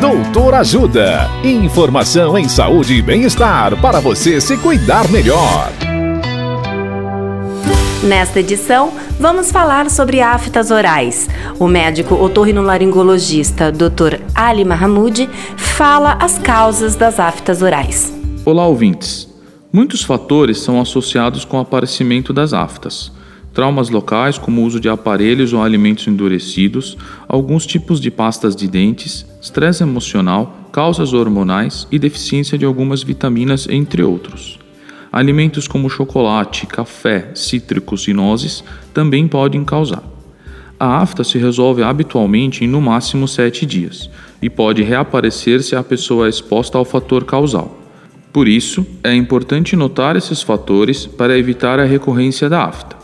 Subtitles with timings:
[0.00, 1.28] Doutor Ajuda.
[1.42, 5.72] Informação em saúde e bem-estar para você se cuidar melhor.
[8.04, 11.28] Nesta edição, vamos falar sobre aftas orais.
[11.58, 14.20] O médico otorrinolaringologista Dr.
[14.36, 18.14] Ali Mahmoud fala as causas das aftas orais.
[18.44, 19.28] Olá, ouvintes.
[19.72, 23.10] Muitos fatores são associados com o aparecimento das aftas.
[23.52, 28.68] Traumas locais, como o uso de aparelhos ou alimentos endurecidos, alguns tipos de pastas de
[28.68, 34.58] dentes, estresse emocional, causas hormonais e deficiência de algumas vitaminas, entre outros.
[35.10, 40.02] Alimentos como chocolate, café, cítricos e nozes também podem causar.
[40.78, 44.08] A afta se resolve habitualmente em no máximo 7 dias
[44.40, 47.76] e pode reaparecer se a pessoa é exposta ao fator causal.
[48.32, 52.96] Por isso, é importante notar esses fatores para evitar a recorrência da afta.